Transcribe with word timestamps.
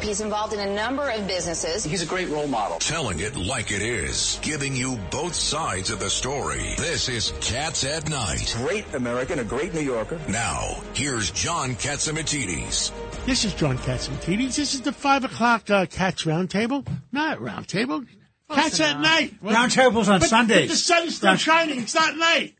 He's 0.00 0.20
involved 0.20 0.52
in 0.54 0.60
a 0.60 0.74
number 0.74 1.08
of 1.10 1.26
businesses. 1.26 1.84
He's 1.84 2.02
a 2.02 2.06
great 2.06 2.28
role 2.28 2.46
model. 2.46 2.78
Telling 2.78 3.20
it 3.20 3.36
like 3.36 3.70
it 3.70 3.82
is. 3.82 4.38
Giving 4.42 4.74
you 4.74 4.96
both 5.10 5.34
sides 5.34 5.90
of 5.90 6.00
the 6.00 6.08
story. 6.08 6.74
This 6.78 7.08
is 7.08 7.32
Cats 7.40 7.84
at 7.84 8.08
Night. 8.08 8.54
Great 8.58 8.92
American, 8.94 9.38
a 9.40 9.44
great 9.44 9.74
New 9.74 9.80
Yorker. 9.82 10.18
Now, 10.28 10.80
here's 10.94 11.30
John 11.30 11.74
Catsimatidis. 11.74 12.92
This 13.26 13.44
is 13.44 13.52
John 13.54 13.76
Catsimatidis. 13.78 14.56
This 14.56 14.74
is 14.74 14.80
the 14.80 14.92
5 14.92 15.24
o'clock 15.24 15.68
uh, 15.70 15.86
Cats 15.86 16.24
Roundtable. 16.24 16.86
Not 17.12 17.38
Roundtable. 17.38 18.06
Cats 18.50 18.80
at 18.80 18.98
Night. 19.00 19.34
Well, 19.42 19.54
Roundtables 19.54 20.08
on 20.08 20.20
but- 20.20 20.28
Sundays. 20.28 20.68
But 20.68 20.72
the 20.72 20.76
sun 20.76 21.06
is 21.08 21.16
still 21.16 21.36
shining. 21.36 21.80
It's 21.80 21.94
not 21.94 22.16
night. 22.16 22.54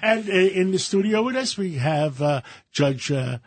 And 0.00 0.28
uh, 0.28 0.32
in 0.32 0.70
the 0.70 0.78
studio 0.78 1.22
with 1.22 1.36
us, 1.36 1.58
we 1.58 1.74
have 1.74 2.22
uh, 2.22 2.40
Judge, 2.70 3.10
uh, 3.12 3.38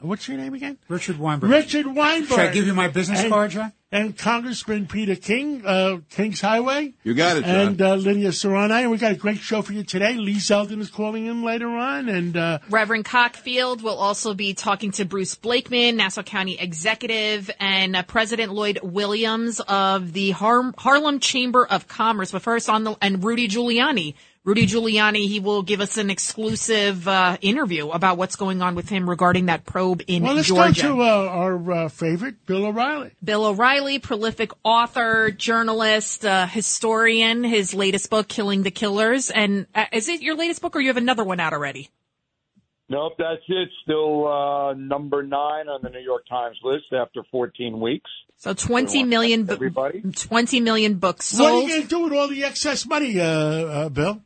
what's 0.00 0.28
your 0.28 0.36
name 0.38 0.54
again? 0.54 0.78
Richard 0.88 1.18
Weinberg. 1.18 1.50
Richard 1.50 1.86
Weinberg. 1.86 2.28
Should 2.30 2.38
I 2.40 2.52
give 2.52 2.66
you 2.66 2.74
my 2.74 2.88
business 2.88 3.20
And- 3.20 3.32
card, 3.32 3.50
John? 3.52 3.72
And 3.90 4.18
Congressman 4.18 4.86
Peter 4.86 5.16
King, 5.16 5.62
uh, 5.64 6.00
King's 6.10 6.42
Highway. 6.42 6.92
You 7.04 7.14
got 7.14 7.38
it, 7.38 7.44
John. 7.46 7.54
And 7.68 7.80
uh, 7.80 7.94
Lydia 7.94 8.32
Serrano. 8.32 8.74
And 8.74 8.90
we 8.90 8.98
got 8.98 9.12
a 9.12 9.16
great 9.16 9.38
show 9.38 9.62
for 9.62 9.72
you 9.72 9.82
today. 9.82 10.12
Lee 10.18 10.34
Zeldin 10.34 10.80
is 10.80 10.90
calling 10.90 11.24
in 11.24 11.42
later 11.42 11.70
on. 11.70 12.10
And 12.10 12.36
uh, 12.36 12.58
Reverend 12.68 13.06
Cockfield 13.06 13.80
will 13.80 13.96
also 13.96 14.34
be 14.34 14.52
talking 14.52 14.90
to 14.92 15.06
Bruce 15.06 15.36
Blakeman, 15.36 15.96
Nassau 15.96 16.22
County 16.22 16.58
Executive, 16.60 17.50
and 17.58 17.96
uh, 17.96 18.02
President 18.02 18.52
Lloyd 18.52 18.78
Williams 18.82 19.58
of 19.60 20.12
the 20.12 20.32
Har- 20.32 20.74
Harlem 20.76 21.18
Chamber 21.18 21.66
of 21.66 21.88
Commerce. 21.88 22.30
But 22.30 22.42
first, 22.42 22.68
on 22.68 22.84
the 22.84 22.94
and 23.00 23.24
Rudy 23.24 23.48
Giuliani. 23.48 24.16
Rudy 24.48 24.66
Giuliani, 24.66 25.28
he 25.28 25.40
will 25.40 25.60
give 25.60 25.82
us 25.82 25.98
an 25.98 26.08
exclusive 26.08 27.06
uh, 27.06 27.36
interview 27.42 27.90
about 27.90 28.16
what's 28.16 28.34
going 28.34 28.62
on 28.62 28.74
with 28.74 28.88
him 28.88 29.06
regarding 29.06 29.44
that 29.46 29.66
probe 29.66 30.00
in 30.06 30.22
well, 30.22 30.32
let's 30.32 30.48
Georgia. 30.48 30.82
go 30.84 30.96
to 30.96 31.02
uh, 31.02 31.04
our 31.04 31.72
uh, 31.72 31.88
favorite, 31.90 32.46
Bill 32.46 32.64
O'Reilly. 32.64 33.10
Bill 33.22 33.44
O'Reilly, 33.44 33.98
prolific 33.98 34.52
author, 34.64 35.30
journalist, 35.30 36.24
uh, 36.24 36.46
historian. 36.46 37.44
His 37.44 37.74
latest 37.74 38.08
book, 38.08 38.26
"Killing 38.26 38.62
the 38.62 38.70
Killers," 38.70 39.30
and 39.30 39.66
uh, 39.74 39.84
is 39.92 40.08
it 40.08 40.22
your 40.22 40.34
latest 40.34 40.62
book, 40.62 40.74
or 40.76 40.80
you 40.80 40.88
have 40.88 40.96
another 40.96 41.24
one 41.24 41.40
out 41.40 41.52
already? 41.52 41.90
Nope, 42.88 43.16
that's 43.18 43.42
it. 43.48 43.68
Still 43.82 44.26
uh, 44.26 44.72
number 44.72 45.22
nine 45.22 45.68
on 45.68 45.80
the 45.82 45.90
New 45.90 46.00
York 46.00 46.26
Times 46.26 46.56
list 46.64 46.86
after 46.94 47.22
14 47.30 47.78
weeks. 47.78 48.10
So 48.38 48.54
twenty 48.54 49.02
million, 49.02 49.50
Everybody. 49.50 50.00
twenty 50.00 50.60
million 50.60 50.94
books 50.94 51.26
sold. 51.26 51.52
What 51.52 51.64
are 51.64 51.66
you 51.66 51.68
going 51.68 51.82
to 51.82 51.88
do 51.88 52.00
with 52.04 52.12
all 52.14 52.28
the 52.28 52.44
excess 52.44 52.86
money, 52.86 53.20
uh, 53.20 53.24
uh, 53.26 53.88
Bill? 53.90 54.22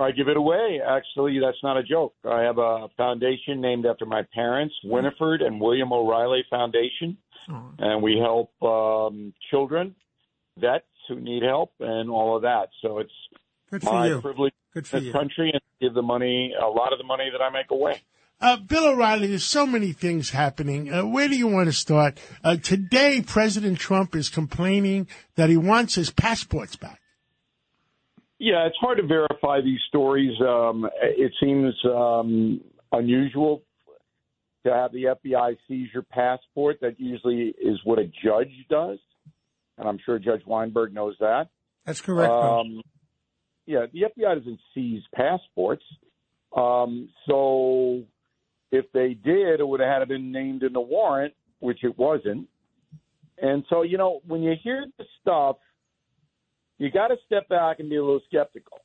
I 0.00 0.10
give 0.12 0.28
it 0.28 0.36
away. 0.36 0.80
Actually, 0.86 1.38
that's 1.40 1.62
not 1.62 1.76
a 1.76 1.82
joke. 1.82 2.14
I 2.24 2.42
have 2.42 2.58
a 2.58 2.88
foundation 2.96 3.60
named 3.60 3.86
after 3.86 4.06
my 4.06 4.22
parents, 4.34 4.74
Winifred 4.84 5.42
and 5.42 5.60
William 5.60 5.92
O'Reilly 5.92 6.44
Foundation, 6.50 7.16
and 7.78 8.02
we 8.02 8.16
help 8.18 8.50
um, 8.62 9.32
children, 9.50 9.94
vets 10.58 10.84
who 11.08 11.20
need 11.20 11.42
help, 11.42 11.72
and 11.80 12.08
all 12.10 12.36
of 12.36 12.42
that. 12.42 12.68
So 12.82 12.98
it's 12.98 13.12
Good 13.70 13.82
for 13.82 13.92
my 13.92 14.08
you. 14.08 14.20
privilege 14.20 14.52
Good 14.74 14.86
for 14.86 14.96
in 14.98 15.04
this 15.04 15.06
you. 15.08 15.12
country 15.12 15.50
and 15.52 15.60
give 15.80 15.94
the 15.94 16.02
money, 16.02 16.52
a 16.60 16.66
lot 16.66 16.92
of 16.92 16.98
the 16.98 17.04
money 17.04 17.28
that 17.32 17.42
I 17.42 17.50
make 17.50 17.70
away. 17.70 18.02
Uh, 18.40 18.56
Bill 18.56 18.86
O'Reilly, 18.86 19.26
there's 19.26 19.44
so 19.44 19.66
many 19.66 19.92
things 19.92 20.30
happening. 20.30 20.92
Uh, 20.92 21.04
where 21.04 21.28
do 21.28 21.36
you 21.36 21.46
want 21.46 21.66
to 21.66 21.72
start? 21.74 22.18
Uh, 22.42 22.56
today, 22.56 23.20
President 23.20 23.78
Trump 23.78 24.16
is 24.16 24.28
complaining 24.30 25.06
that 25.34 25.50
he 25.50 25.56
wants 25.58 25.94
his 25.94 26.10
passports 26.10 26.74
back. 26.76 27.00
Yeah, 28.40 28.66
it's 28.66 28.76
hard 28.80 28.96
to 28.96 29.06
verify 29.06 29.60
these 29.60 29.80
stories. 29.88 30.32
Um, 30.40 30.88
it 31.02 31.30
seems 31.42 31.74
um, 31.84 32.62
unusual 32.90 33.62
to 34.64 34.72
have 34.72 34.92
the 34.92 35.14
FBI 35.14 35.58
seize 35.68 35.88
your 35.92 36.04
passport. 36.04 36.78
That 36.80 36.98
usually 36.98 37.54
is 37.62 37.78
what 37.84 37.98
a 37.98 38.10
judge 38.24 38.52
does, 38.70 38.98
and 39.76 39.86
I'm 39.86 39.98
sure 40.06 40.18
Judge 40.18 40.40
Weinberg 40.46 40.94
knows 40.94 41.16
that. 41.20 41.48
That's 41.84 42.00
correct. 42.00 42.32
Um, 42.32 42.80
yeah, 43.66 43.84
the 43.92 44.04
FBI 44.04 44.38
doesn't 44.38 44.60
seize 44.74 45.02
passports. 45.14 45.84
Um, 46.56 47.10
so 47.28 48.04
if 48.72 48.86
they 48.94 49.18
did, 49.22 49.60
it 49.60 49.68
would 49.68 49.80
have 49.80 50.00
had 50.00 50.08
been 50.08 50.32
named 50.32 50.62
in 50.62 50.72
the 50.72 50.80
warrant, 50.80 51.34
which 51.58 51.84
it 51.84 51.98
wasn't. 51.98 52.48
And 53.36 53.64
so, 53.68 53.82
you 53.82 53.98
know, 53.98 54.20
when 54.26 54.42
you 54.42 54.54
hear 54.62 54.86
the 54.96 55.04
stuff, 55.20 55.56
you 56.80 56.90
got 56.90 57.08
to 57.08 57.16
step 57.26 57.46
back 57.48 57.78
and 57.78 57.90
be 57.90 57.96
a 57.96 58.02
little 58.02 58.22
skeptical. 58.26 58.78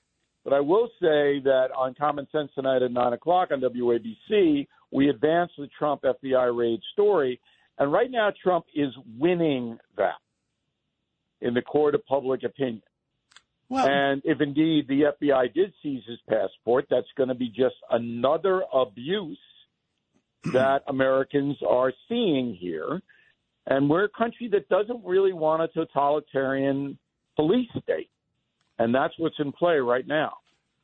But 0.44 0.53
I 0.53 0.59
will 0.59 0.89
say 1.01 1.39
that 1.44 1.69
on 1.75 1.95
Common 1.95 2.28
Sense 2.31 2.51
tonight 2.53 2.83
at 2.83 2.91
9 2.91 3.13
o'clock 3.13 3.50
on 3.51 3.61
WABC, 3.61 4.67
we 4.91 5.09
advanced 5.09 5.53
the 5.57 5.69
Trump 5.79 6.03
FBI 6.03 6.56
raid 6.56 6.81
story. 6.91 7.39
And 7.79 7.91
right 7.91 8.11
now, 8.11 8.31
Trump 8.44 8.66
is 8.75 8.89
winning 9.17 9.78
that 9.97 10.19
in 11.41 11.53
the 11.53 11.61
court 11.61 11.95
of 11.95 12.06
public 12.06 12.44
opinion. 12.44 12.83
Well, 13.69 13.88
And 13.88 14.22
if 14.25 14.41
indeed 14.41 14.88
the 14.89 15.13
FBI 15.19 15.53
did 15.53 15.73
seize 15.81 16.03
his 16.06 16.19
passport, 16.29 16.88
that's 16.89 17.07
going 17.16 17.29
to 17.29 17.35
be 17.35 17.47
just 17.47 17.75
another 17.89 18.63
abuse 18.73 19.39
that 20.53 20.83
Americans 20.88 21.57
are 21.67 21.94
seeing 22.09 22.56
here. 22.59 23.01
And 23.67 23.89
we're 23.89 24.03
a 24.03 24.09
country 24.09 24.50
that 24.50 24.67
doesn't 24.67 25.03
really 25.06 25.33
want 25.33 25.63
a 25.63 25.69
totalitarian 25.69 27.00
police 27.35 27.69
state. 27.84 28.09
And 28.78 28.94
that's 28.94 29.13
what's 29.18 29.35
in 29.40 29.51
play 29.51 29.78
right 29.78 30.06
now. 30.06 30.34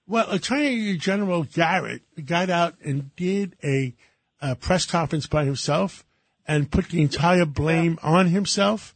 well, 0.07 0.29
Attorney 0.31 0.95
General 0.97 1.43
Garrett 1.43 2.03
got 2.25 2.49
out 2.49 2.75
and 2.83 3.15
did 3.15 3.55
a, 3.63 3.93
uh 4.41 4.55
press 4.55 4.85
conference 4.85 5.27
by 5.27 5.45
himself 5.45 6.05
and 6.47 6.71
put 6.71 6.89
the 6.89 7.01
entire 7.01 7.45
blame 7.45 7.99
on 8.01 8.27
himself. 8.27 8.95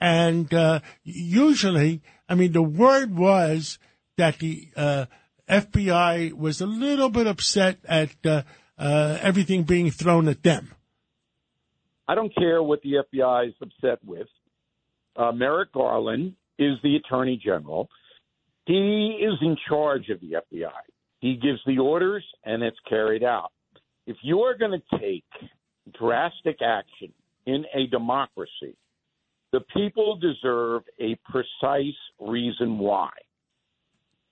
And 0.00 0.52
uh, 0.52 0.80
usually, 1.04 2.02
I 2.28 2.34
mean, 2.34 2.52
the 2.52 2.62
word 2.62 3.16
was 3.16 3.78
that 4.16 4.38
the 4.38 4.68
uh, 4.76 5.06
FBI 5.48 6.32
was 6.32 6.60
a 6.60 6.66
little 6.66 7.08
bit 7.08 7.26
upset 7.26 7.78
at 7.84 8.10
uh, 8.24 8.42
uh, 8.78 9.18
everything 9.22 9.62
being 9.62 9.90
thrown 9.90 10.28
at 10.28 10.42
them. 10.42 10.72
I 12.08 12.14
don't 12.14 12.34
care 12.34 12.62
what 12.62 12.82
the 12.82 13.04
FBI 13.14 13.48
is 13.48 13.54
upset 13.60 13.98
with. 14.04 14.28
Uh, 15.16 15.32
Merrick 15.32 15.72
Garland 15.72 16.34
is 16.58 16.76
the 16.82 16.96
attorney 16.96 17.40
general. 17.42 17.88
He 18.66 19.20
is 19.22 19.38
in 19.40 19.56
charge 19.68 20.08
of 20.08 20.20
the 20.20 20.32
FBI. 20.32 20.70
He 21.20 21.34
gives 21.34 21.60
the 21.66 21.78
orders 21.78 22.24
and 22.44 22.62
it's 22.62 22.78
carried 22.88 23.22
out. 23.22 23.52
If 24.06 24.16
you 24.22 24.40
are 24.40 24.56
going 24.56 24.80
to 24.80 24.98
take 24.98 25.24
drastic 25.98 26.58
action 26.62 27.12
in 27.46 27.64
a 27.74 27.86
democracy, 27.86 28.76
the 29.52 29.60
people 29.74 30.16
deserve 30.16 30.82
a 31.00 31.18
precise 31.30 31.94
reason 32.20 32.78
why. 32.78 33.10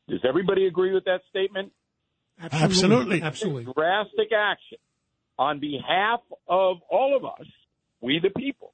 Does 0.09 0.21
everybody 0.29 0.67
agree 0.67 0.93
with 0.93 1.05
that 1.05 1.21
statement? 1.31 1.73
Absolutely. 2.41 3.23
Absolutely. 3.23 3.73
drastic 3.73 4.33
action 4.37 4.79
on 5.39 5.61
behalf 5.61 6.21
of 6.49 6.79
all 6.91 7.17
of 7.17 7.25
us, 7.25 7.47
we 8.01 8.21
the 8.23 8.31
people, 8.31 8.73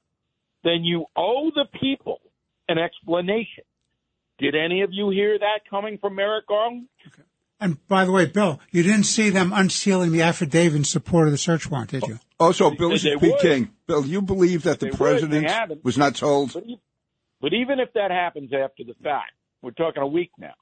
then 0.65 0.83
you 0.83 1.07
owe 1.17 1.51
the 1.55 1.67
people 1.81 2.21
an 2.71 2.79
explanation. 2.79 3.65
Did 4.39 4.55
any 4.55 4.83
of 4.83 4.91
you 4.93 5.11
hear 5.11 5.39
that 5.39 5.69
coming 5.69 5.99
from 5.99 6.15
Merrick 6.15 6.47
Garland? 6.47 6.87
And 7.61 7.87
by 7.89 8.07
the 8.07 8.13
way, 8.13 8.25
Bill, 8.25 8.59
you 8.71 8.83
didn't 8.83 9.05
see 9.05 9.29
them 9.29 9.53
unsealing 9.53 10.13
the 10.13 10.23
affidavit 10.23 10.77
in 10.77 10.85
support 10.85 11.27
of 11.27 11.33
the 11.33 11.39
search 11.39 11.71
warrant, 11.71 11.91
did 11.91 12.07
you? 12.07 12.19
Also, 12.39 12.71
Bill, 12.71 12.89
this 12.89 13.05
is 13.05 13.21
Pete 13.21 13.33
would. 13.33 13.41
King. 13.41 13.71
Bill, 13.87 14.07
you 14.07 14.23
believe 14.23 14.63
that 14.63 14.81
the 14.81 14.87
They 14.87 14.93
president 14.93 15.47
They 15.47 15.77
was 15.83 15.99
not 15.99 16.15
told? 16.15 16.55
But, 16.55 16.65
but 17.43 17.53
even 17.53 17.79
if 17.79 17.93
that 17.93 18.11
happens 18.11 18.51
after 18.55 18.83
the 18.83 18.95
fact, 19.03 19.33
we're 19.61 19.73
talking 19.73 20.03
a 20.03 20.07
week 20.07 20.31
now. 20.39 20.55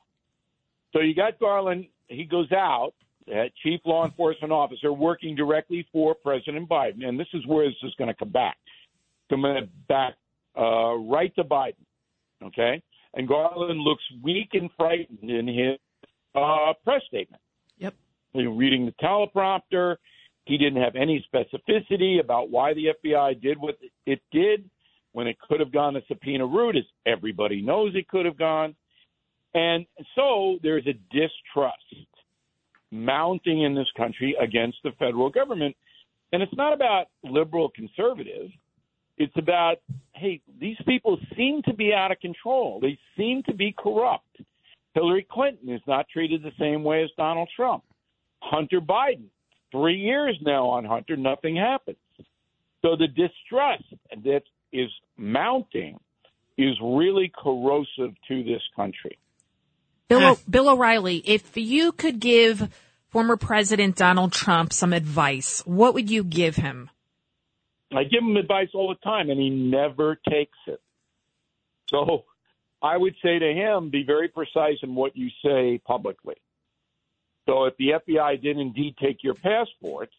So 0.93 1.01
you 1.01 1.15
got 1.15 1.39
Garland. 1.39 1.87
He 2.09 2.25
goes 2.25 2.51
out, 2.51 2.95
uh, 3.31 3.45
chief 3.63 3.81
law 3.85 4.05
enforcement 4.05 4.53
officer, 4.53 4.93
working 4.93 5.37
directly 5.37 5.87
for 5.93 6.17
President 6.17 6.69
Biden, 6.69 7.05
and 7.05 7.21
this 7.21 7.29
is 7.33 7.47
where 7.47 7.69
this 7.69 7.77
is 7.85 7.95
going 7.97 8.09
to 8.09 8.15
come 8.15 8.31
back, 8.31 8.57
come 9.31 9.45
back 9.89 10.15
uh, 10.59 10.95
right 10.95 11.33
to 11.37 11.45
Biden. 11.45 11.75
Okay, 12.45 12.83
and 13.15 13.27
Garland 13.27 13.81
looks 13.81 14.03
weak 14.23 14.51
and 14.53 14.71
frightened 14.77 15.31
in 15.31 15.47
his 15.47 15.79
uh, 16.35 16.73
press 16.85 17.03
statement. 17.07 17.43
Yep. 17.79 17.95
He 18.33 18.47
was 18.47 18.57
reading 18.57 18.87
the 18.87 18.93
teleprompter. 19.03 19.97
He 20.45 20.57
didn't 20.57 20.83
have 20.83 20.97
any 20.97 21.25
specificity 21.33 22.21
about 22.21 22.51
why 22.51 22.75
the 22.75 22.95
FBI 23.05 23.41
did 23.43 23.59
what 23.59 23.77
it 24.07 24.21
did 24.33 24.69
when 25.13 25.27
it 25.27 25.39
could 25.41 25.61
have 25.61 25.73
gone 25.73 25.95
the 25.95 26.03
subpoena 26.09 26.47
route, 26.47 26.77
as 26.77 26.85
everybody 27.07 27.61
knows 27.61 27.95
it 27.95 28.09
could 28.09 28.25
have 28.25 28.39
gone. 28.39 28.75
And 29.55 29.87
so 30.15 30.59
there's 30.63 30.87
a 30.87 30.95
distrust 31.11 32.07
mounting 32.91 33.63
in 33.63 33.75
this 33.75 33.89
country 33.97 34.37
against 34.41 34.79
the 34.85 34.93
federal 34.99 35.31
government. 35.31 35.77
And 36.33 36.43
it's 36.43 36.55
not 36.55 36.73
about 36.73 37.07
liberal 37.25 37.71
conservative. 37.71 38.51
It's 39.19 39.37
about, 39.37 39.79
hey, 40.13 40.41
these 40.61 40.77
people 40.87 41.19
seem 41.37 41.63
to 41.63 41.75
be 41.75 41.93
out 41.93 42.13
of 42.13 42.21
control. 42.21 42.79
They 42.81 42.99
seem 43.17 43.43
to 43.45 43.55
be 43.55 43.75
corrupt. 43.77 44.25
Hillary 44.95 45.27
Clinton 45.31 45.69
is 45.69 45.83
not 45.87 46.07
treated 46.09 46.43
the 46.43 46.53
same 46.59 46.85
way 46.85 47.03
as 47.03 47.11
Donald 47.17 47.49
Trump. 47.55 47.83
Hunter 48.41 48.81
Biden, 48.81 49.27
three 49.73 49.97
years 49.99 50.37
now 50.43 50.69
on 50.69 50.85
Hunter, 50.85 51.17
nothing 51.17 51.57
happens. 51.57 51.99
So 52.83 52.97
the 52.97 53.09
distrust 53.09 53.85
that 54.25 54.43
is 54.73 54.89
mounting 55.17 55.99
is 56.57 56.77
really 56.83 57.33
corrosive 57.37 58.15
to 58.29 58.45
this 58.45 58.63
country. 58.77 59.19
Bill, 60.09 60.23
o- 60.23 60.39
Bill 60.49 60.71
O'Reilly, 60.71 61.23
if 61.25 61.57
you 61.57 61.93
could 61.93 62.21
give 62.21 62.73
former 63.11 63.37
President 63.37 63.97
Donald 63.97 64.33
Trump 64.33 64.73
some 64.73 64.93
advice, 64.93 65.63
what 65.67 65.95
would 65.95 66.11
you 66.11 66.25
give 66.25 66.57
him? 66.57 66.91
I 67.93 68.05
give 68.05 68.23
him 68.23 68.37
advice 68.37 68.69
all 68.75 68.89
the 68.89 68.97
time, 68.97 69.31
and 69.31 69.41
he 69.41 69.51
never 69.51 70.19
takes 70.29 70.59
it. 70.67 70.81
So 71.89 72.25
I 72.83 72.97
would 72.97 73.15
say 73.23 73.39
to 73.39 73.53
him, 73.53 73.91
be 73.91 74.03
very 74.05 74.29
precise 74.29 74.77
in 74.83 74.95
what 74.95 75.17
you 75.17 75.31
say 75.45 75.81
publicly. 75.87 76.37
So 77.47 77.65
if 77.65 77.77
the 77.79 77.93
FBI 78.07 78.43
did 78.43 78.59
indeed 78.59 78.97
take 79.03 79.25
your 79.25 79.35
passports, 79.35 80.15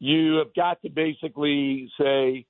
you 0.00 0.36
have 0.36 0.52
got 0.54 0.82
to 0.82 0.90
basically 0.90 1.88
say, 2.00 2.46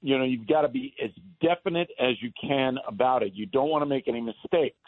you 0.00 0.16
know, 0.16 0.24
you've 0.24 0.46
got 0.46 0.62
to 0.62 0.68
be 0.68 0.94
as 1.02 1.10
definite 1.42 1.90
as 2.00 2.14
you 2.22 2.32
can 2.40 2.78
about 2.88 3.22
it. 3.22 3.34
You 3.34 3.44
don't 3.44 3.68
want 3.68 3.82
to 3.82 3.86
make 3.86 4.08
any 4.08 4.22
mistakes. 4.22 4.78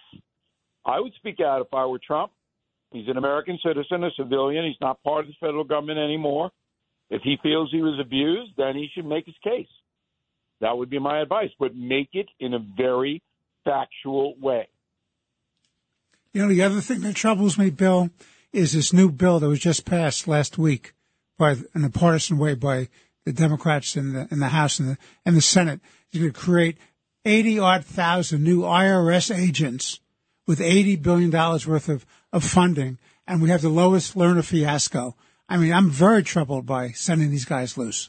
I 0.87 0.99
would 1.01 1.13
speak 1.17 1.41
out 1.41 1.61
if 1.61 1.75
I 1.75 1.85
were 1.85 1.99
Trump. 1.99 2.33
He's 2.93 3.09
an 3.09 3.19
American 3.19 3.59
citizen, 3.65 4.05
a 4.05 4.11
civilian. 4.17 4.65
He's 4.65 4.81
not 4.81 5.03
part 5.03 5.27
of 5.27 5.27
the 5.27 5.35
federal 5.39 5.65
government 5.65 5.99
anymore. 5.99 6.51
If 7.13 7.21
he 7.21 7.37
feels 7.43 7.71
he 7.71 7.83
was 7.83 8.01
abused, 8.01 8.53
then 8.57 8.75
he 8.75 8.89
should 8.95 9.05
make 9.05 9.27
his 9.27 9.35
case. 9.45 9.69
That 10.63 10.79
would 10.79 10.89
be 10.89 10.99
my 10.99 11.21
advice, 11.21 11.51
but 11.61 11.77
make 11.77 12.09
it 12.15 12.31
in 12.41 12.55
a 12.55 12.59
very 12.59 13.23
factual 13.65 14.35
way. 14.41 14.67
You 16.33 16.41
know, 16.41 16.49
the 16.49 16.63
other 16.63 16.81
thing 16.81 17.03
that 17.03 17.15
troubles 17.15 17.59
me, 17.59 17.69
Bill, 17.69 18.09
is 18.55 18.73
this 18.73 18.95
new 18.95 19.11
bill 19.11 19.41
that 19.41 19.49
was 19.49 19.61
just 19.61 19.85
passed 19.85 20.27
last 20.27 20.57
week 20.57 20.95
by, 21.37 21.57
in 21.75 21.85
a 21.85 21.91
partisan 21.91 22.39
way 22.39 22.55
by 22.55 22.89
the 23.27 23.33
Democrats 23.33 23.95
in 23.95 24.15
the, 24.15 24.27
in 24.31 24.39
the 24.41 24.49
House 24.49 24.81
and 24.81 24.89
the, 24.89 24.99
and 25.27 25.37
the 25.37 25.43
Senate. 25.43 25.81
It's 26.11 26.19
going 26.19 26.33
to 26.33 26.41
create 26.41 26.79
80 27.27 27.59
odd 27.59 27.85
thousand 27.85 28.43
new 28.43 28.63
IRS 28.63 29.37
agents 29.37 30.01
with 30.47 30.61
$80 30.61 31.03
billion 31.03 31.31
worth 31.31 31.91
of, 31.91 32.07
of 32.33 32.43
funding. 32.43 32.99
And 33.27 33.43
we 33.43 33.51
have 33.51 33.61
the 33.61 33.69
Lois 33.69 34.15
Lerner 34.15 34.43
fiasco. 34.43 35.15
I 35.53 35.59
mean, 35.59 35.75
I'm 35.75 35.91
very 35.91 36.23
troubled 36.23 36.65
by 36.65 36.93
sending 36.93 37.31
these 37.31 37.45
guys 37.45 37.77
loose. 37.77 38.09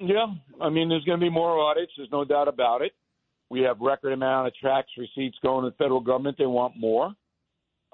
Yeah, 0.00 0.26
I 0.60 0.68
mean, 0.68 0.88
there's 0.88 1.04
going 1.04 1.20
to 1.20 1.24
be 1.24 1.30
more 1.30 1.60
audits. 1.60 1.92
There's 1.96 2.10
no 2.10 2.24
doubt 2.24 2.48
about 2.48 2.82
it. 2.82 2.90
We 3.48 3.60
have 3.60 3.78
record 3.80 4.12
amount 4.12 4.48
of 4.48 4.52
tax 4.60 4.88
receipts 4.98 5.38
going 5.44 5.62
to 5.62 5.70
the 5.70 5.76
federal 5.76 6.00
government. 6.00 6.38
They 6.38 6.46
want 6.46 6.74
more, 6.76 7.14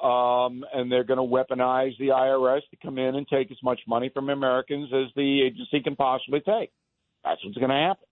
um, 0.03 0.65
and 0.73 0.91
they're 0.91 1.05
going 1.05 1.19
to 1.19 1.23
weaponize 1.23 1.99
the 1.99 2.09
IRS 2.09 2.63
to 2.71 2.77
come 2.83 2.97
in 2.97 3.15
and 3.17 3.29
take 3.29 3.51
as 3.51 3.59
much 3.63 3.79
money 3.87 4.11
from 4.15 4.31
Americans 4.31 4.89
as 4.91 5.13
the 5.17 5.43
agency 5.43 5.83
can 5.85 5.95
possibly 5.95 6.41
take. 6.41 6.71
That's 7.25 7.45
what's 7.45 7.59
going 7.59 7.69
to 7.69 7.77
happen. 7.77 8.07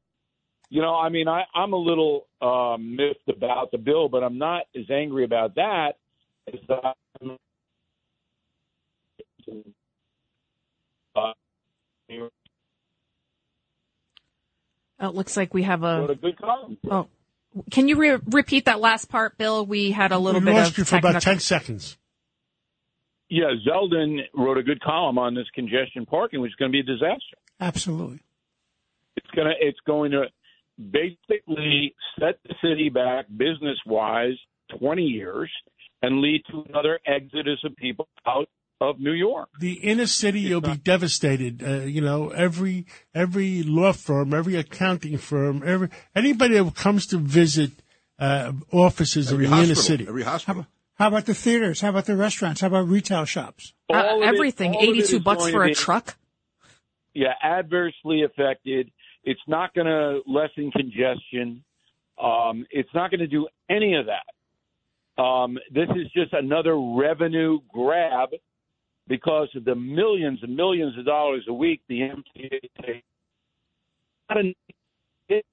You 0.68 0.82
know, 0.82 0.94
I 0.94 1.08
mean, 1.08 1.26
I, 1.26 1.44
I'm 1.54 1.72
a 1.72 1.78
little 1.78 2.26
uh, 2.42 2.76
miffed 2.78 3.30
about 3.34 3.70
the 3.70 3.78
bill, 3.78 4.10
but 4.10 4.22
I'm 4.22 4.36
not 4.36 4.64
as 4.76 4.90
angry 4.90 5.24
about 5.24 5.54
that 5.54 5.94
as 6.52 6.60
I'm 6.68 7.38
Oh, 15.00 15.08
it 15.08 15.14
looks 15.14 15.36
like 15.36 15.54
we 15.54 15.62
have 15.62 15.82
wrote 15.82 16.10
a 16.10 16.12
a. 16.12 16.16
good 16.16 16.38
column. 16.38 16.78
Oh, 16.90 17.08
can 17.70 17.88
you 17.88 17.96
re- 17.96 18.18
repeat 18.26 18.66
that 18.66 18.80
last 18.80 19.08
part, 19.08 19.36
Bill? 19.38 19.64
We 19.64 19.90
had 19.90 20.12
a 20.12 20.18
little 20.18 20.40
we 20.40 20.46
bit 20.46 20.54
lost 20.54 20.72
of 20.72 20.78
you 20.78 20.84
for 20.84 20.96
about 20.96 21.20
10 21.22 21.40
seconds. 21.40 21.96
Yeah, 23.28 23.52
Zeldin 23.66 24.18
wrote 24.34 24.58
a 24.58 24.62
good 24.62 24.80
column 24.80 25.18
on 25.18 25.34
this 25.34 25.46
congestion 25.54 26.04
parking, 26.04 26.40
which 26.40 26.50
is 26.50 26.56
going 26.56 26.70
to 26.70 26.72
be 26.72 26.80
a 26.80 26.82
disaster. 26.82 27.36
Absolutely. 27.60 28.20
It's 29.16 29.30
gonna 29.36 29.52
it's 29.60 29.78
going 29.86 30.12
to 30.12 30.24
basically 30.90 31.94
set 32.18 32.38
the 32.48 32.54
city 32.62 32.88
back 32.88 33.26
business 33.36 33.78
wise 33.86 34.36
twenty 34.78 35.02
years 35.02 35.50
and 36.02 36.20
lead 36.20 36.42
to 36.50 36.64
another 36.68 36.98
exodus 37.06 37.58
of 37.64 37.76
people 37.76 38.08
out 38.26 38.48
of 38.80 38.98
New 38.98 39.12
York. 39.12 39.48
The 39.60 39.74
inner 39.74 40.06
city 40.06 40.52
will 40.52 40.60
be 40.60 40.76
devastated. 40.76 41.62
Uh, 41.62 41.80
you 41.84 42.00
know, 42.00 42.30
every 42.30 42.86
every 43.14 43.62
law 43.62 43.92
firm, 43.92 44.32
every 44.34 44.56
accounting 44.56 45.18
firm, 45.18 45.62
every 45.66 45.88
anybody 46.14 46.58
that 46.58 46.74
comes 46.74 47.06
to 47.08 47.18
visit 47.18 47.72
uh, 48.18 48.52
offices 48.72 49.32
Every 49.32 49.44
in 49.46 49.50
the 49.50 49.62
inner 49.62 49.74
city. 49.74 50.06
Every 50.08 50.22
hospital. 50.22 50.66
How 50.94 51.08
about 51.08 51.26
the 51.26 51.34
theaters? 51.34 51.80
How 51.80 51.88
about 51.90 52.06
the 52.06 52.16
restaurants? 52.16 52.60
How 52.60 52.66
about 52.68 52.88
retail 52.88 53.24
shops? 53.24 53.72
Uh, 53.92 53.96
All 53.96 54.22
it- 54.22 54.26
everything. 54.26 54.74
all 54.74 54.82
it 54.82 54.88
Eighty-two 54.90 55.20
bucks 55.20 55.48
for 55.48 55.64
a 55.64 55.68
be- 55.68 55.74
truck. 55.74 56.16
Yeah, 57.14 57.32
adversely 57.42 58.22
affected. 58.22 58.90
It's 59.24 59.40
not 59.46 59.74
going 59.74 59.86
to 59.86 60.20
lessen 60.26 60.70
congestion. 60.70 61.64
Um, 62.22 62.66
it's 62.70 62.88
not 62.94 63.10
going 63.10 63.20
to 63.20 63.26
do 63.26 63.48
any 63.68 63.94
of 63.94 64.06
that. 64.06 65.22
Um, 65.22 65.58
this 65.72 65.88
is 65.96 66.10
just 66.14 66.32
another 66.32 66.78
revenue 66.78 67.58
grab 67.72 68.30
because 69.10 69.48
of 69.56 69.64
the 69.66 69.74
millions 69.74 70.38
and 70.42 70.56
millions 70.56 70.96
of 70.96 71.04
dollars 71.04 71.44
a 71.48 71.52
week 71.52 71.82
the 71.88 72.00
MTA 72.00 72.60
takes. 72.86 73.06
Not 74.30 74.38
an- 74.38 74.54
it- 75.28 75.44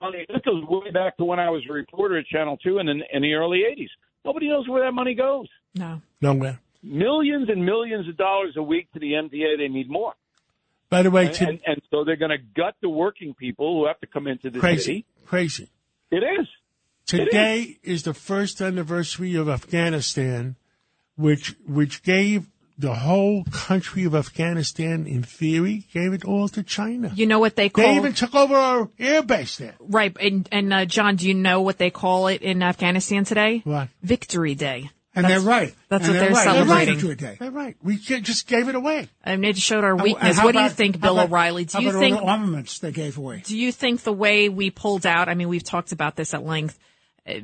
money. 0.00 0.26
This 0.28 0.42
goes 0.44 0.62
way 0.68 0.90
back 0.90 1.16
to 1.16 1.24
when 1.24 1.38
I 1.38 1.48
was 1.48 1.62
a 1.70 1.72
reporter 1.72 2.18
at 2.18 2.26
Channel 2.26 2.58
Two 2.58 2.78
in, 2.80 2.88
in 2.88 3.22
the 3.22 3.32
early 3.34 3.60
'80s. 3.60 3.88
Nobody 4.24 4.48
knows 4.48 4.68
where 4.68 4.84
that 4.84 4.92
money 4.92 5.14
goes. 5.14 5.46
No. 5.74 6.02
Nowhere. 6.20 6.60
Millions 6.82 7.48
and 7.48 7.64
millions 7.64 8.08
of 8.08 8.16
dollars 8.16 8.54
a 8.56 8.62
week 8.62 8.92
to 8.92 8.98
the 8.98 9.12
MTA. 9.12 9.56
They 9.58 9.68
need 9.68 9.88
more. 9.88 10.14
By 10.90 11.02
the 11.02 11.10
way, 11.10 11.26
And, 11.26 11.34
to, 11.36 11.48
and, 11.48 11.60
and 11.66 11.82
so 11.90 12.04
they're 12.04 12.16
going 12.16 12.30
to 12.30 12.38
gut 12.38 12.74
the 12.82 12.88
working 12.88 13.34
people 13.34 13.78
who 13.80 13.86
have 13.86 13.98
to 14.00 14.06
come 14.06 14.26
into 14.28 14.50
the 14.50 14.58
crazy, 14.60 14.82
city. 14.82 15.06
crazy. 15.24 15.68
It 16.12 16.22
is. 16.22 16.46
Today 17.06 17.78
is 17.82 18.02
the 18.04 18.14
first 18.14 18.60
anniversary 18.60 19.34
of 19.36 19.48
Afghanistan, 19.48 20.56
which 21.16 21.54
which 21.66 22.02
gave 22.02 22.46
the 22.78 22.94
whole 22.94 23.42
country 23.44 24.04
of 24.04 24.14
Afghanistan, 24.14 25.06
in 25.06 25.22
theory, 25.22 25.84
gave 25.94 26.12
it 26.12 26.24
all 26.26 26.46
to 26.48 26.62
China. 26.62 27.10
You 27.14 27.26
know 27.26 27.38
what 27.38 27.56
they 27.56 27.70
call 27.70 27.84
They 27.84 27.96
even 27.96 28.12
took 28.12 28.34
over 28.34 28.54
our 28.54 28.90
air 28.98 29.22
base 29.22 29.56
there. 29.56 29.74
right? 29.80 30.14
And 30.20 30.48
and 30.52 30.72
uh, 30.72 30.84
John, 30.84 31.16
do 31.16 31.26
you 31.26 31.34
know 31.34 31.62
what 31.62 31.78
they 31.78 31.90
call 31.90 32.26
it 32.28 32.42
in 32.42 32.62
Afghanistan 32.62 33.24
today? 33.24 33.62
What? 33.64 33.88
Victory 34.02 34.54
Day. 34.54 34.90
And 35.14 35.24
That's- 35.24 35.40
they're 35.42 35.50
right. 35.50 35.74
that's 35.88 36.04
And 36.06 36.12
what 36.14 36.20
they're 36.20 36.30
right. 36.32 36.44
celebrating. 36.44 36.94
Victory 36.96 37.14
Day. 37.14 37.36
They're 37.40 37.50
right. 37.50 37.74
We 37.82 37.96
just 37.96 38.46
gave 38.46 38.68
it 38.68 38.74
away. 38.74 39.08
And 39.24 39.46
it 39.46 39.56
showed 39.56 39.82
our 39.82 39.96
weakness. 39.96 40.36
What 40.42 40.52
do 40.52 40.60
you 40.60 40.68
think, 40.68 41.00
Bill 41.00 41.14
about- 41.18 41.30
O'Reilly? 41.30 41.64
Do 41.64 41.80
you 41.82 41.88
about 41.88 41.98
think 42.00 42.16
all 42.16 42.26
the 42.26 42.30
armaments 42.30 42.78
they 42.80 42.92
gave 42.92 43.16
away? 43.16 43.42
do 43.46 43.56
you 43.56 43.72
think 43.72 44.02
the 44.02 44.12
way 44.12 44.50
we 44.50 44.70
pulled 44.70 45.06
out? 45.06 45.30
I 45.30 45.34
mean, 45.34 45.48
we've 45.48 45.64
talked 45.64 45.92
about 45.92 46.16
this 46.16 46.34
at 46.34 46.44
length. 46.44 46.78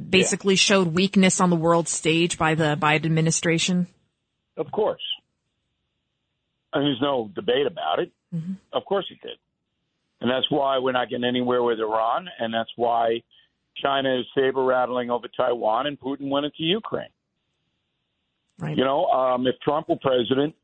Basically, 0.08 0.56
showed 0.56 0.94
weakness 0.94 1.40
on 1.40 1.50
the 1.50 1.56
world 1.56 1.88
stage 1.88 2.38
by 2.38 2.54
the 2.54 2.76
Biden 2.80 3.06
administration. 3.06 3.88
Of 4.56 4.70
course. 4.70 5.02
And 6.72 6.84
there's 6.84 7.00
no 7.02 7.30
debate 7.34 7.66
about 7.66 7.98
it. 7.98 8.12
Of 8.72 8.84
course 8.84 9.06
it 9.10 9.20
did. 9.20 9.38
And 10.20 10.30
that's 10.30 10.50
why 10.50 10.78
we're 10.78 10.92
not 10.92 11.10
getting 11.10 11.24
anywhere 11.24 11.62
with 11.62 11.80
Iran. 11.80 12.28
And 12.38 12.54
that's 12.54 12.70
why 12.76 13.22
China 13.76 14.20
is 14.20 14.26
saber 14.34 14.62
rattling 14.62 15.10
over 15.10 15.26
Taiwan 15.36 15.86
and 15.86 15.98
Putin 15.98 16.30
went 16.30 16.46
into 16.46 16.62
Ukraine. 16.62 17.10
Right. 18.58 18.76
You 18.76 18.84
know, 18.84 19.06
um, 19.06 19.46
if 19.46 19.56
Trump 19.60 19.88
were 19.88 19.96
president, 20.00 20.54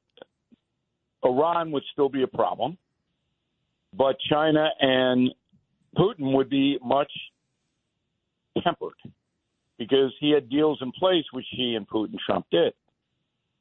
Iran 1.25 1.73
would 1.73 1.83
still 1.93 2.09
be 2.09 2.23
a 2.23 2.29
problem, 2.29 2.79
but 3.93 4.17
China 4.31 4.69
and 4.81 5.31
Putin 5.97 6.35
would 6.37 6.49
be 6.49 6.79
much 6.85 7.11
tempered 8.63 8.95
because 9.79 10.13
he 10.21 10.31
had 10.31 10.49
deals 10.49 10.79
in 10.83 10.93
place, 10.93 11.25
which 11.33 11.47
he 11.51 11.75
and 11.75 11.89
Putin 11.89 12.17
Trump 12.25 12.47
did. 12.51 12.73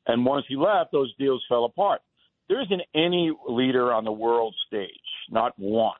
And 0.07 0.25
once 0.25 0.45
he 0.47 0.55
left, 0.55 0.91
those 0.91 1.13
deals 1.17 1.43
fell 1.47 1.65
apart. 1.65 2.01
There 2.49 2.61
isn't 2.61 2.81
any 2.95 3.31
leader 3.47 3.93
on 3.93 4.05
the 4.05 4.11
world 4.11 4.55
stage, 4.67 4.89
not 5.29 5.53
one, 5.57 5.97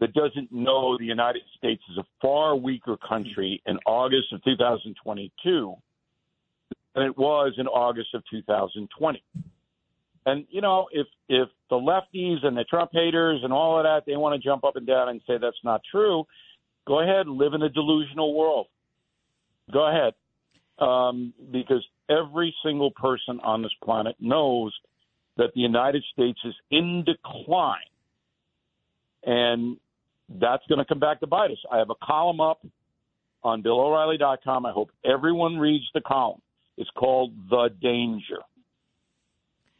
that 0.00 0.12
doesn't 0.12 0.52
know 0.52 0.98
the 0.98 1.04
United 1.04 1.42
States 1.56 1.82
is 1.90 1.98
a 1.98 2.04
far 2.20 2.56
weaker 2.56 2.96
country 3.08 3.62
in 3.66 3.78
August 3.86 4.32
of 4.32 4.42
2022 4.44 5.74
than 6.94 7.04
it 7.04 7.16
was 7.16 7.54
in 7.56 7.66
August 7.66 8.14
of 8.14 8.22
2020. 8.30 9.22
And 10.26 10.44
you 10.50 10.60
know, 10.60 10.88
if 10.92 11.06
if 11.28 11.48
the 11.70 11.76
lefties 11.76 12.44
and 12.44 12.56
the 12.56 12.64
Trump 12.64 12.90
haters 12.92 13.40
and 13.42 13.52
all 13.52 13.78
of 13.78 13.84
that, 13.84 14.02
they 14.06 14.16
want 14.16 14.40
to 14.40 14.46
jump 14.46 14.64
up 14.64 14.76
and 14.76 14.86
down 14.86 15.08
and 15.08 15.20
say 15.26 15.38
that's 15.40 15.56
not 15.64 15.80
true, 15.90 16.24
go 16.88 17.00
ahead 17.00 17.26
and 17.26 17.36
live 17.36 17.52
in 17.52 17.62
a 17.62 17.68
delusional 17.68 18.34
world. 18.34 18.66
Go 19.70 19.86
ahead, 19.86 20.14
um, 20.78 21.34
because 21.52 21.86
every 22.08 22.54
single 22.64 22.90
person 22.90 23.38
on 23.44 23.62
this 23.62 23.72
planet 23.84 24.16
knows 24.18 24.72
that 25.36 25.52
the 25.54 25.60
United 25.60 26.02
States 26.12 26.38
is 26.44 26.54
in 26.70 27.04
decline, 27.04 27.76
and 29.22 29.76
that's 30.40 30.66
going 30.68 30.78
to 30.78 30.84
come 30.86 30.98
back 30.98 31.20
to 31.20 31.26
bite 31.26 31.50
us. 31.50 31.58
I 31.70 31.78
have 31.78 31.90
a 31.90 31.94
column 32.02 32.40
up 32.40 32.66
on 33.44 33.62
BillO'Reilly.com. 33.62 34.66
I 34.66 34.72
hope 34.72 34.90
everyone 35.04 35.58
reads 35.58 35.84
the 35.94 36.00
column. 36.00 36.40
It's 36.76 36.90
called 36.96 37.32
The 37.50 37.68
Danger. 37.80 38.38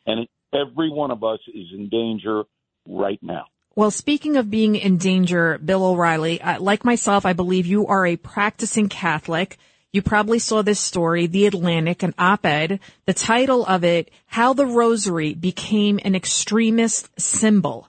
And 0.07 0.29
every 0.53 0.91
one 0.91 1.11
of 1.11 1.25
us 1.25 1.41
is 1.49 1.67
in 1.73 1.89
danger 1.89 2.45
right 2.87 3.19
now. 3.23 3.47
Well, 3.79 3.93
speaking 3.93 4.37
of 4.37 4.51
being 4.51 4.75
in 4.75 4.97
danger, 4.97 5.57
Bill 5.65 5.85
O'Reilly, 5.85 6.41
uh, 6.41 6.61
like 6.61 6.85
myself, 6.85 7.25
I 7.25 7.33
believe 7.33 7.65
you 7.65 7.87
are 7.87 8.05
a 8.05 8.17
practicing 8.17 8.89
Catholic. 8.89 9.57
You 9.93 10.03
probably 10.03 10.41
saw 10.41 10.63
this 10.63 10.81
story, 10.81 11.29
The 11.29 11.47
Atlantic, 11.47 12.03
an 12.03 12.13
op-ed. 12.19 12.81
The 13.07 13.15
title 13.15 13.65
of 13.65 13.85
it, 13.85 14.11
How 14.27 14.53
the 14.53 14.67
Rosary 14.67 15.33
Became 15.33 16.01
an 16.05 16.17
Extremist 16.17 17.09
Symbol. 17.21 17.89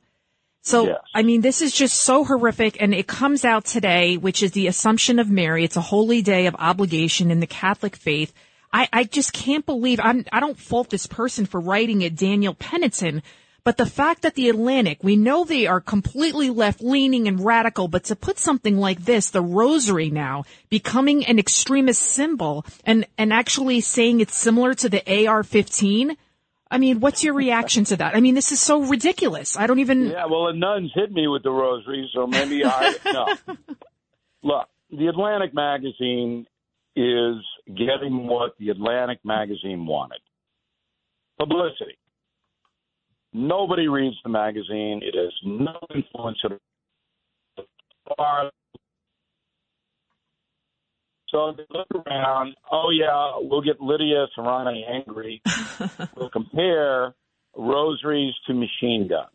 So, 0.61 0.89
Yes. 0.89 0.99
I 1.15 1.23
mean, 1.23 1.41
this 1.41 1.59
is 1.59 1.73
just 1.73 1.99
so 1.99 2.23
horrific 2.23 2.79
and 2.79 2.93
it 2.93 3.07
comes 3.07 3.43
out 3.43 3.65
today, 3.65 4.15
which 4.15 4.43
is 4.43 4.51
the 4.51 4.67
Assumption 4.67 5.17
of 5.17 5.27
Mary. 5.27 5.63
It's 5.63 5.75
a 5.75 5.81
holy 5.81 6.21
day 6.21 6.45
of 6.45 6.55
obligation 6.59 7.31
in 7.31 7.39
the 7.39 7.47
Catholic 7.47 7.95
faith. 7.95 8.31
I, 8.71 8.87
I 8.93 9.05
just 9.05 9.33
can't 9.33 9.65
believe, 9.65 9.99
I'm, 10.03 10.23
I 10.31 10.39
don't 10.39 10.59
fault 10.59 10.91
this 10.91 11.07
person 11.07 11.47
for 11.47 11.59
writing 11.59 12.03
it, 12.03 12.15
Daniel 12.15 12.53
Panneton, 12.53 13.23
but 13.63 13.77
the 13.77 13.85
fact 13.85 14.21
that 14.21 14.35
the 14.35 14.49
Atlantic, 14.49 15.03
we 15.03 15.15
know 15.15 15.43
they 15.43 15.67
are 15.67 15.81
completely 15.81 16.49
left 16.49 16.81
leaning 16.81 17.27
and 17.27 17.43
radical, 17.43 17.87
but 17.87 18.05
to 18.05 18.15
put 18.15 18.39
something 18.39 18.77
like 18.77 19.05
this, 19.05 19.29
the 19.29 19.41
rosary 19.41 20.09
now, 20.09 20.43
becoming 20.69 21.25
an 21.25 21.39
extremist 21.39 22.01
symbol 22.01 22.65
and, 22.85 23.05
and 23.17 23.33
actually 23.33 23.81
saying 23.81 24.19
it's 24.19 24.35
similar 24.35 24.73
to 24.75 24.89
the 24.89 24.99
AR-15, 25.27 26.15
I 26.71 26.77
mean, 26.77 26.99
what's 26.99 27.23
your 27.23 27.33
reaction 27.33 27.83
to 27.85 27.97
that? 27.97 28.15
I 28.15 28.19
mean, 28.19 28.35
this 28.35 28.51
is 28.51 28.61
so 28.61 28.83
ridiculous. 28.83 29.57
I 29.57 29.65
don't 29.65 29.79
even. 29.79 30.05
Yeah, 30.05 30.25
well, 30.27 30.47
the 30.47 30.53
nuns 30.53 30.91
hit 30.93 31.11
me 31.11 31.27
with 31.27 31.41
the 31.41 31.49
rosary, 31.51 32.09
so 32.13 32.27
maybe 32.27 32.63
I. 32.65 32.95
no. 33.05 33.55
Look, 34.43 34.67
the 34.91 35.07
Atlantic 35.07 35.53
magazine 35.53 36.45
is 36.95 37.35
getting 37.65 38.27
what 38.27 38.55
the 38.59 38.69
Atlantic 38.69 39.19
magazine 39.23 39.85
wanted 39.85 40.19
publicity. 41.39 41.97
Nobody 43.33 43.87
reads 43.87 44.15
the 44.23 44.29
magazine. 44.29 45.01
It 45.03 45.15
has 45.15 45.33
no 45.43 45.79
influence 45.93 46.39
at 46.45 46.51
all. 48.17 48.49
So 51.29 51.53
they 51.55 51.63
look 51.69 51.87
around. 52.07 52.55
Oh 52.71 52.89
yeah, 52.89 53.33
we'll 53.37 53.61
get 53.61 53.79
Lydia 53.79 54.25
Serrano 54.35 54.71
angry. 54.71 55.41
we'll 56.15 56.31
compare 56.31 57.13
rosaries 57.55 58.33
to 58.47 58.53
machine 58.53 59.07
guns, 59.07 59.29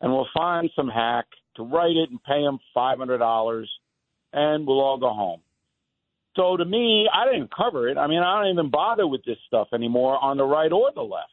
and 0.00 0.12
we'll 0.12 0.28
find 0.32 0.70
some 0.76 0.88
hack 0.88 1.26
to 1.56 1.64
write 1.64 1.96
it 1.96 2.10
and 2.10 2.22
pay 2.22 2.42
him 2.42 2.60
five 2.72 2.98
hundred 2.98 3.18
dollars, 3.18 3.68
and 4.32 4.64
we'll 4.64 4.80
all 4.80 4.98
go 4.98 5.12
home. 5.12 5.40
So 6.36 6.56
to 6.56 6.64
me, 6.64 7.08
I 7.12 7.24
didn't 7.32 7.50
cover 7.52 7.88
it. 7.88 7.98
I 7.98 8.06
mean, 8.06 8.20
I 8.20 8.40
don't 8.40 8.52
even 8.52 8.70
bother 8.70 9.08
with 9.08 9.24
this 9.24 9.38
stuff 9.48 9.68
anymore 9.74 10.22
on 10.22 10.36
the 10.36 10.44
right 10.44 10.70
or 10.70 10.92
the 10.94 11.02
left. 11.02 11.24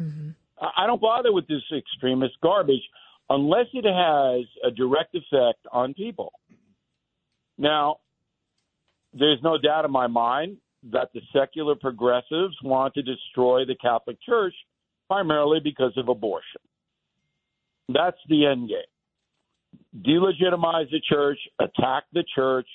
I 0.00 0.33
I 0.60 0.86
don't 0.86 1.00
bother 1.00 1.32
with 1.32 1.46
this 1.48 1.62
extremist 1.76 2.34
garbage 2.42 2.82
unless 3.30 3.66
it 3.72 3.84
has 3.84 4.46
a 4.64 4.70
direct 4.70 5.14
effect 5.14 5.66
on 5.72 5.94
people. 5.94 6.32
Now, 7.58 7.98
there's 9.12 9.40
no 9.42 9.58
doubt 9.58 9.84
in 9.84 9.90
my 9.90 10.06
mind 10.06 10.58
that 10.92 11.10
the 11.14 11.20
secular 11.32 11.74
progressives 11.74 12.54
want 12.62 12.94
to 12.94 13.02
destroy 13.02 13.64
the 13.64 13.76
Catholic 13.76 14.18
Church 14.22 14.54
primarily 15.08 15.60
because 15.62 15.92
of 15.96 16.08
abortion. 16.08 16.60
That's 17.88 18.18
the 18.28 18.46
end 18.46 18.68
game. 18.68 20.02
Delegitimize 20.02 20.90
the 20.90 21.00
church, 21.08 21.38
attack 21.60 22.04
the 22.12 22.24
church, 22.34 22.66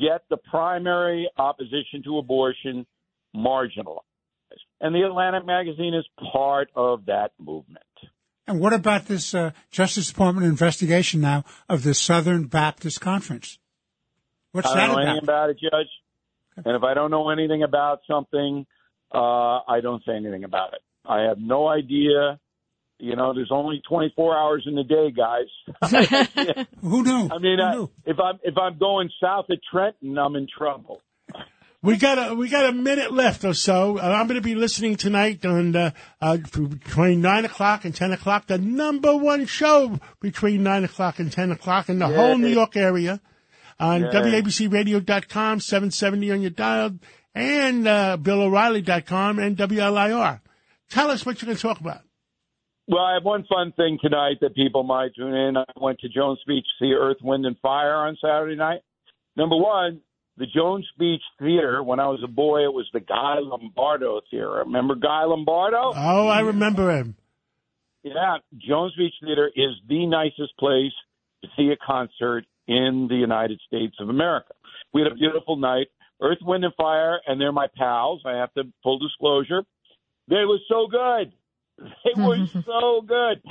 get 0.00 0.22
the 0.30 0.36
primary 0.36 1.28
opposition 1.38 2.02
to 2.04 2.18
abortion 2.18 2.86
marginalized. 3.34 4.00
And 4.80 4.94
the 4.94 5.02
Atlantic 5.02 5.46
magazine 5.46 5.94
is 5.94 6.04
part 6.32 6.68
of 6.74 7.06
that 7.06 7.32
movement. 7.38 7.84
And 8.46 8.60
what 8.60 8.72
about 8.72 9.06
this 9.06 9.34
uh, 9.34 9.50
Justice 9.70 10.08
Department 10.08 10.46
investigation 10.46 11.20
now 11.20 11.44
of 11.68 11.82
the 11.82 11.94
Southern 11.94 12.44
Baptist 12.44 13.00
Conference? 13.00 13.58
What's 14.52 14.68
I 14.68 14.74
that 14.76 14.84
about? 14.84 14.84
I 14.84 14.86
don't 14.86 14.96
know 14.96 15.02
about? 15.02 15.10
anything 15.10 15.24
about 15.24 15.50
it, 15.50 15.58
Judge. 15.60 16.64
And 16.64 16.76
if 16.76 16.82
I 16.82 16.94
don't 16.94 17.10
know 17.10 17.28
anything 17.30 17.62
about 17.62 18.00
something, 18.08 18.66
uh, 19.12 19.58
I 19.68 19.80
don't 19.82 20.02
say 20.04 20.12
anything 20.12 20.44
about 20.44 20.74
it. 20.74 20.80
I 21.04 21.22
have 21.22 21.38
no 21.38 21.68
idea. 21.68 22.38
You 22.98 23.14
know, 23.14 23.34
there's 23.34 23.50
only 23.50 23.82
24 23.86 24.36
hours 24.36 24.66
in 24.66 24.74
the 24.74 24.84
day, 24.84 25.10
guys. 25.10 26.66
Who 26.80 27.02
knew? 27.02 27.28
I 27.30 27.38
mean, 27.38 27.58
Who 27.58 27.90
I, 28.06 28.10
if 28.10 28.18
I'm 28.18 28.38
if 28.42 28.56
I'm 28.56 28.78
going 28.78 29.10
south 29.22 29.46
of 29.50 29.58
Trenton, 29.70 30.16
I'm 30.16 30.34
in 30.34 30.46
trouble. 30.46 31.02
We 31.82 31.96
got 31.98 32.30
a 32.32 32.34
we 32.34 32.48
got 32.48 32.66
a 32.66 32.72
minute 32.72 33.12
left 33.12 33.44
or 33.44 33.54
so. 33.54 33.98
Uh, 33.98 34.02
I'm 34.02 34.26
going 34.26 34.40
to 34.40 34.44
be 34.44 34.54
listening 34.54 34.96
tonight 34.96 35.44
on 35.44 35.76
uh, 35.76 35.90
uh, 36.20 36.36
between 36.38 37.20
nine 37.20 37.44
o'clock 37.44 37.84
and 37.84 37.94
ten 37.94 38.12
o'clock. 38.12 38.46
The 38.46 38.58
number 38.58 39.16
one 39.16 39.46
show 39.46 40.00
between 40.20 40.62
nine 40.62 40.84
o'clock 40.84 41.18
and 41.20 41.30
ten 41.30 41.52
o'clock 41.52 41.88
in 41.88 41.98
the 41.98 42.08
Yeah. 42.08 42.16
whole 42.16 42.38
New 42.38 42.48
York 42.48 42.76
area 42.76 43.20
on 43.78 44.00
Yeah. 44.02 44.10
WABCRadio.com, 44.10 45.60
seven 45.60 45.90
seventy 45.90 46.32
on 46.32 46.40
your 46.40 46.50
dial, 46.50 46.92
and 47.34 47.86
uh, 47.86 48.16
BillO'Reilly.com 48.20 49.38
and 49.38 49.56
WLIR. 49.56 50.40
Tell 50.90 51.10
us 51.10 51.24
what 51.26 51.40
you're 51.40 51.46
going 51.46 51.56
to 51.56 51.62
talk 51.62 51.80
about. 51.80 52.00
Well, 52.88 53.02
I 53.02 53.14
have 53.14 53.24
one 53.24 53.44
fun 53.48 53.72
thing 53.76 53.98
tonight 54.00 54.36
that 54.40 54.54
people 54.54 54.82
might 54.84 55.14
tune 55.16 55.34
in. 55.34 55.56
I 55.56 55.64
went 55.80 55.98
to 56.00 56.08
Jones 56.08 56.38
Beach 56.46 56.64
to 56.78 56.84
see 56.84 56.92
Earth, 56.92 57.16
Wind, 57.22 57.44
and 57.44 57.56
Fire 57.58 57.94
on 57.94 58.16
Saturday 58.20 58.54
night. 58.56 58.80
Number 59.36 59.56
one, 59.56 60.00
the 60.36 60.46
Jones 60.46 60.86
Beach 60.98 61.22
Theater. 61.38 61.82
When 61.82 62.00
I 62.00 62.08
was 62.08 62.20
a 62.22 62.28
boy, 62.28 62.64
it 62.64 62.72
was 62.72 62.88
the 62.92 63.00
Guy 63.00 63.36
Lombardo 63.40 64.20
Theater. 64.30 64.62
Remember 64.66 64.94
Guy 64.94 65.24
Lombardo? 65.24 65.92
Oh, 65.94 66.28
I 66.28 66.40
remember 66.40 66.90
him. 66.90 67.16
Yeah, 68.02 68.36
Jones 68.56 68.92
Beach 68.96 69.14
Theater 69.24 69.50
is 69.54 69.74
the 69.88 70.06
nicest 70.06 70.56
place 70.58 70.92
to 71.42 71.48
see 71.56 71.70
a 71.72 71.76
concert 71.84 72.44
in 72.68 73.06
the 73.08 73.16
United 73.16 73.60
States 73.66 73.96
of 74.00 74.08
America. 74.08 74.54
We 74.92 75.02
had 75.02 75.12
a 75.12 75.14
beautiful 75.14 75.56
night. 75.56 75.86
Earth, 76.20 76.38
Wind, 76.42 76.64
and 76.64 76.74
Fire, 76.74 77.20
and 77.26 77.40
they're 77.40 77.52
my 77.52 77.66
pals. 77.76 78.22
I 78.24 78.38
have 78.38 78.52
to 78.54 78.64
full 78.82 78.98
disclosure. 78.98 79.62
They 80.28 80.44
were 80.46 80.58
so 80.68 80.86
good. 80.86 81.32
They 81.78 82.22
were 82.22 82.46
so 82.64 83.02
good. 83.06 83.42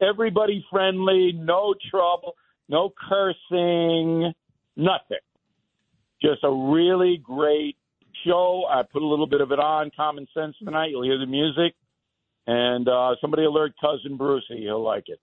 Everybody 0.00 0.64
friendly, 0.70 1.32
no 1.34 1.74
trouble, 1.90 2.34
no 2.68 2.92
cursing, 3.08 4.32
nothing. 4.76 5.18
Just 6.22 6.42
a 6.42 6.50
really 6.50 7.20
great 7.22 7.76
show. 8.26 8.64
I 8.68 8.82
put 8.82 9.02
a 9.02 9.06
little 9.06 9.26
bit 9.26 9.40
of 9.40 9.52
it 9.52 9.58
on, 9.58 9.90
Common 9.96 10.26
Sense 10.34 10.56
tonight. 10.64 10.90
You'll 10.90 11.04
hear 11.04 11.18
the 11.18 11.26
music. 11.26 11.74
And 12.46 12.88
uh, 12.88 13.14
somebody 13.20 13.44
alert 13.44 13.72
cousin 13.80 14.18
Brucie. 14.18 14.60
He'll 14.60 14.82
like 14.82 15.04
it. 15.08 15.20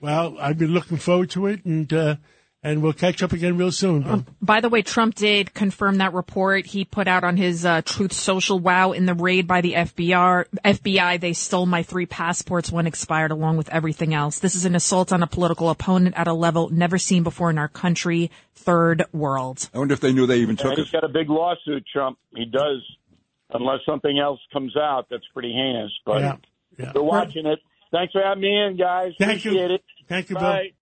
Well, 0.00 0.36
I've 0.38 0.58
been 0.58 0.72
looking 0.74 0.98
forward 0.98 1.30
to 1.30 1.46
it, 1.46 1.64
and 1.64 1.90
uh, 1.92 2.16
and 2.64 2.82
we'll 2.82 2.92
catch 2.92 3.22
up 3.22 3.32
again 3.32 3.56
real 3.56 3.72
soon. 3.72 4.02
Bill. 4.02 4.24
By 4.40 4.60
the 4.60 4.68
way, 4.68 4.82
Trump 4.82 5.14
did 5.16 5.52
confirm 5.52 5.96
that 5.98 6.12
report 6.14 6.64
he 6.66 6.84
put 6.84 7.08
out 7.08 7.24
on 7.24 7.36
his 7.36 7.64
uh, 7.66 7.82
Truth 7.82 8.12
Social. 8.12 8.58
Wow, 8.58 8.92
in 8.92 9.06
the 9.06 9.14
raid 9.14 9.46
by 9.48 9.60
the 9.60 9.72
FBI, 9.74 10.44
FBI, 10.64 11.20
they 11.20 11.32
stole 11.32 11.66
my 11.66 11.82
three 11.82 12.06
passports 12.06 12.70
when 12.70 12.86
expired, 12.86 13.30
along 13.32 13.56
with 13.56 13.68
everything 13.70 14.14
else. 14.14 14.38
This 14.38 14.54
is 14.54 14.64
an 14.64 14.74
assault 14.74 15.12
on 15.12 15.22
a 15.22 15.26
political 15.26 15.70
opponent 15.70 16.14
at 16.16 16.28
a 16.28 16.32
level 16.34 16.68
never 16.70 16.98
seen 16.98 17.22
before 17.22 17.50
in 17.50 17.58
our 17.58 17.68
country, 17.68 18.30
third 18.54 19.04
world. 19.12 19.68
I 19.74 19.78
wonder 19.78 19.94
if 19.94 20.00
they 20.00 20.12
knew 20.12 20.26
they 20.26 20.38
even 20.38 20.56
took 20.56 20.66
And 20.70 20.78
it. 20.78 20.82
he's 20.82 20.90
got 20.92 21.04
a 21.04 21.08
big 21.08 21.28
lawsuit, 21.30 21.84
Trump. 21.92 22.18
He 22.36 22.44
does, 22.44 22.80
unless 23.52 23.80
something 23.84 24.18
else 24.18 24.40
comes 24.52 24.76
out 24.76 25.06
that's 25.10 25.26
pretty 25.34 25.52
heinous. 25.52 25.90
But 26.06 26.20
Yeah, 26.20 26.36
yeah. 26.78 26.92
they're 26.92 27.02
watching 27.02 27.46
it. 27.46 27.58
Thanks 27.90 28.12
for 28.12 28.22
having 28.22 28.42
me 28.42 28.56
in, 28.56 28.76
guys. 28.78 29.12
Thank 29.18 29.44
you. 29.44 29.58
It. 29.58 29.82
Thank 30.08 30.30
you, 30.30 30.36
Bill. 30.36 30.44
Bye. 30.44 30.72